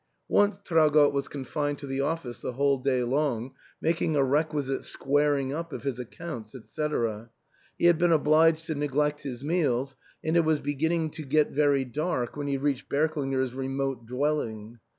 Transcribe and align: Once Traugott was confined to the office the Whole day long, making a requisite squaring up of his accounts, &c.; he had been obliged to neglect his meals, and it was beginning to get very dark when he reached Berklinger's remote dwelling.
Once 0.29 0.57
Traugott 0.63 1.13
was 1.13 1.27
confined 1.27 1.77
to 1.77 1.85
the 1.85 2.01
office 2.01 2.41
the 2.41 2.53
Whole 2.53 2.79
day 2.79 3.03
long, 3.03 3.53
making 3.79 4.15
a 4.15 4.23
requisite 4.23 4.83
squaring 4.83 5.53
up 5.53 5.71
of 5.71 5.83
his 5.83 5.99
accounts, 5.99 6.53
&c.; 6.59 6.87
he 7.77 7.85
had 7.85 7.99
been 7.99 8.11
obliged 8.11 8.65
to 8.65 8.73
neglect 8.73 9.21
his 9.21 9.43
meals, 9.43 9.95
and 10.23 10.35
it 10.35 10.43
was 10.43 10.59
beginning 10.59 11.11
to 11.11 11.21
get 11.21 11.51
very 11.51 11.85
dark 11.85 12.35
when 12.35 12.47
he 12.47 12.57
reached 12.57 12.89
Berklinger's 12.89 13.53
remote 13.53 14.07
dwelling. 14.07 14.79